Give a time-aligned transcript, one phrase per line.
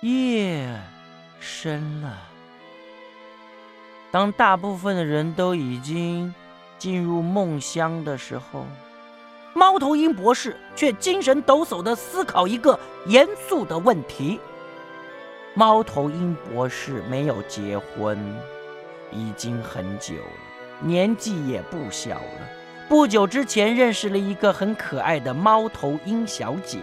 [0.00, 0.66] 夜
[1.40, 2.16] 深了。
[4.10, 6.34] 当大部分的人都已经
[6.78, 8.64] 进入梦乡的时候，
[9.52, 14.40] 猫头鹰博士却精神抖擞地思考一个严肃的问题。
[15.52, 18.18] 猫头鹰博士没有结婚，
[19.12, 20.22] 已经很久了，
[20.80, 22.48] 年纪也不小了。
[22.88, 26.78] 不久之前认识了一个很可爱的猫头鹰小姐。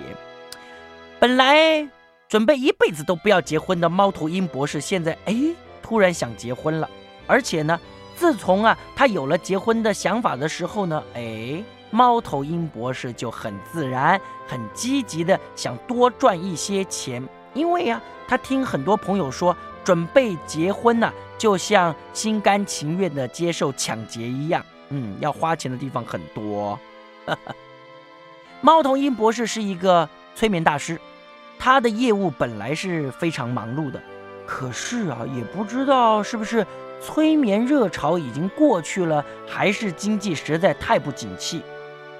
[1.20, 1.90] 本来
[2.30, 5.36] 准备一辈子都不要结婚的猫头鹰博士，现在哎，
[5.82, 6.90] 突然想结婚了。
[7.26, 7.80] 而且呢，
[8.16, 17.26] 自从啊他有了结婚的想法的时候呢，哎，猫头鹰博士就很自然、很积极的想多赚一些钱。
[17.54, 26.78] 因为呀，他听很多朋友说，准备结婚呢，就像心甘情愿的接受抢劫一样，嗯，要花钱的地方很多。
[28.60, 31.00] 猫头鹰博士是一个催眠大师，
[31.60, 34.02] 他的业务本来是非常忙碌的，
[34.46, 36.66] 可是啊，也不知道是不是。
[37.00, 41.62] 催眠热潮已经过去了，还是经济实在太不景气。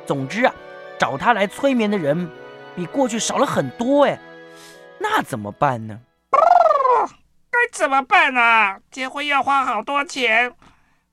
[0.06, 0.54] 总之啊，
[1.00, 2.30] 找他来催眠的人
[2.76, 4.20] 比过去少了很多哎，
[5.00, 6.00] 那怎么办呢？
[7.50, 8.78] 该怎么办呢？
[8.92, 10.54] 结婚要花好多钱，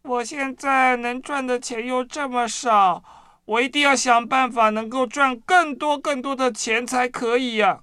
[0.03, 3.03] 我现在能赚的钱又这么少，
[3.47, 7.81] 我一定要想办法能够赚更多更多的钱才可以呀。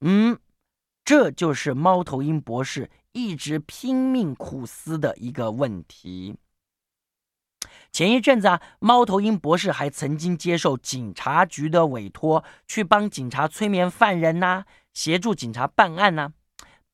[0.00, 0.38] 嗯，
[1.04, 2.90] 这就是猫头鹰博士。
[3.12, 6.36] 一直拼命苦思的一个问题。
[7.90, 16.32] 前一阵子啊，猫头鹰博士还曾经接受警察局的委托，去帮警察催眠犯人呐，协助警察办案呐。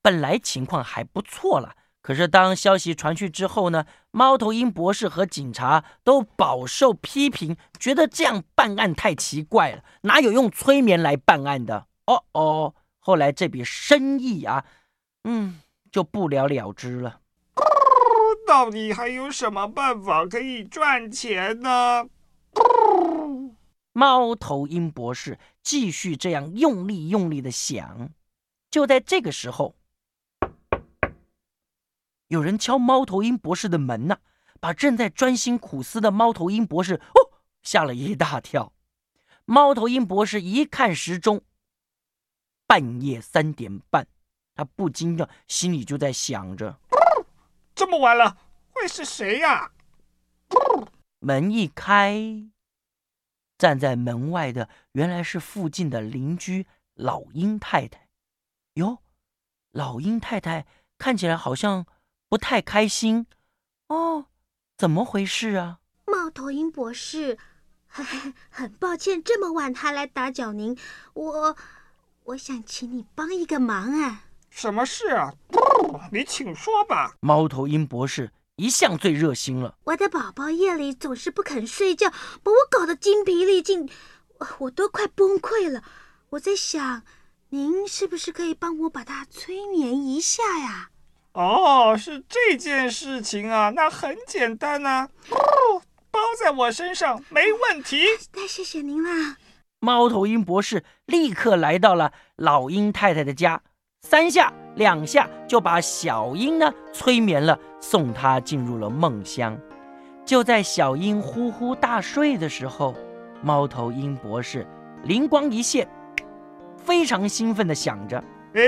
[0.00, 11.88] 本来情况还不错了，可是当消息传去之后呢，猫头鹰博士和警察都饱受批评，觉得这样办案太奇怪了，哪有用催眠来办案的？
[12.06, 14.64] 哦哦，后来这笔生意啊，
[15.24, 15.60] 嗯。
[15.90, 17.20] 就不了了之了。
[18.46, 22.06] 到底还有什么办法可以赚钱呢？
[23.92, 28.10] 猫头鹰博士继续这样用力用力的想。
[28.70, 29.74] 就在这个时候，
[32.28, 34.18] 有人敲猫头鹰博士的门呢，
[34.60, 37.30] 把正在专心苦思的猫头鹰博士哦
[37.62, 38.72] 吓了一大跳。
[39.44, 41.42] 猫头鹰博士一看时钟，
[42.66, 44.08] 半夜三点半。
[44.56, 46.80] 他不禁的心里就在想着：
[47.74, 48.38] 这么晚了，
[48.70, 49.70] 会是谁呀？
[51.20, 52.50] 门一开，
[53.58, 58.08] 站在门外的原来是附近的邻居老鹰太太。
[58.74, 59.02] 哟，
[59.72, 60.66] 老鹰太太
[60.96, 61.84] 看起来好像
[62.28, 63.26] 不太开心
[63.88, 64.26] 哦，
[64.76, 65.78] 怎么回事啊？
[66.04, 67.38] 猫头鹰博士，
[68.50, 70.76] 很抱歉这么晚还来打搅您，
[71.14, 71.56] 我
[72.24, 74.24] 我想请你帮一个忙啊。
[74.50, 75.32] 什么事啊？
[76.10, 77.14] 你请说吧。
[77.20, 79.76] 猫头鹰博士一向最热心了。
[79.84, 83.88] 我的宝宝夜里总是不肯睡觉，把我搞得精疲力尽，
[84.58, 85.84] 我都快崩溃了。
[86.30, 87.02] 我在想，
[87.50, 90.90] 您是不是可以帮我把它催眠一下呀？
[91.36, 95.06] 哦，是这件事情啊，那很简单呐，
[96.10, 98.06] 包在我身上没问题。
[98.32, 99.36] 太谢谢您了。
[99.78, 103.60] 猫头鹰博士立刻来到了老鹰太太的家。
[104.00, 109.58] 三下两下就把小鹰呢催眠了，送它进入了梦乡。
[110.24, 112.94] 就在小鹰呼呼大睡的时候，
[113.42, 114.66] 猫头鹰博士
[115.04, 115.86] 灵光一现，
[116.78, 118.62] 非常兴奋地想着：“哎，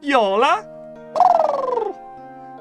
[0.00, 0.64] 有了，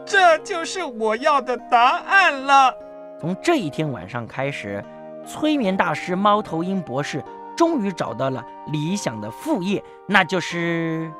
[0.05, 2.73] 这就是我要的答案了。”
[3.19, 4.83] 从这一天晚上开始，
[5.25, 7.23] 催眠大师猫头鹰博士
[7.57, 11.11] 终于找到了理想的副业，那就是。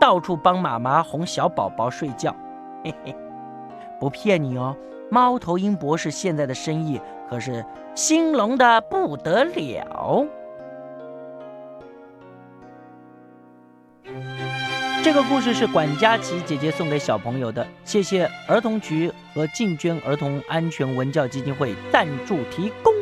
[0.00, 2.32] 到处帮妈妈哄小宝宝睡觉，
[2.84, 3.16] 嘿嘿，
[3.98, 4.76] 不骗你哦，
[5.10, 10.24] 猫头鹰博士现在的生意可是兴隆的不得了。
[15.00, 22.97] 这个故事是管佳琪姐姐送给小朋友的，谢谢儿童局和进捐儿童安全文教基金会赞助提供。